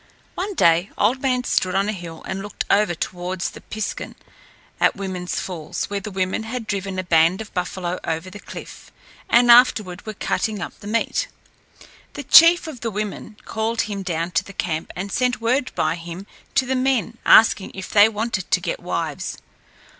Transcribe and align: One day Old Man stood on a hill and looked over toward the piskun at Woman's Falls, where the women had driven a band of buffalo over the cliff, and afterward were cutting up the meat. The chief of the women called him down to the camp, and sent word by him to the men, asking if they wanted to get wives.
One 0.33 0.55
day 0.55 0.89
Old 0.97 1.21
Man 1.21 1.43
stood 1.43 1.75
on 1.75 1.87
a 1.87 1.91
hill 1.91 2.23
and 2.25 2.41
looked 2.41 2.65
over 2.71 2.95
toward 2.95 3.41
the 3.41 3.61
piskun 3.61 4.15
at 4.79 4.95
Woman's 4.95 5.39
Falls, 5.39 5.91
where 5.91 5.99
the 5.99 6.09
women 6.09 6.41
had 6.41 6.65
driven 6.65 6.97
a 6.97 7.03
band 7.03 7.39
of 7.39 7.53
buffalo 7.53 7.99
over 8.03 8.31
the 8.31 8.39
cliff, 8.39 8.91
and 9.29 9.51
afterward 9.51 10.03
were 10.07 10.15
cutting 10.15 10.59
up 10.59 10.79
the 10.79 10.87
meat. 10.87 11.27
The 12.13 12.23
chief 12.23 12.65
of 12.65 12.79
the 12.79 12.89
women 12.89 13.37
called 13.45 13.81
him 13.81 14.01
down 14.01 14.31
to 14.31 14.43
the 14.43 14.53
camp, 14.53 14.91
and 14.95 15.11
sent 15.11 15.39
word 15.39 15.71
by 15.75 15.93
him 15.93 16.25
to 16.55 16.65
the 16.65 16.73
men, 16.75 17.19
asking 17.23 17.69
if 17.75 17.91
they 17.91 18.09
wanted 18.09 18.49
to 18.49 18.59
get 18.59 18.79
wives. 18.79 19.37